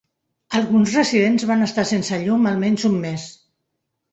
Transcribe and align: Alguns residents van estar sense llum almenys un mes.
Alguns 0.59 0.95
residents 0.99 1.45
van 1.51 1.61
estar 1.65 1.85
sense 1.91 2.19
llum 2.25 2.51
almenys 2.53 2.89
un 2.91 2.97
mes. 3.05 3.29